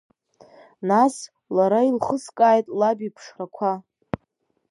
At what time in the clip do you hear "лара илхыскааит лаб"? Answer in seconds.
1.55-2.99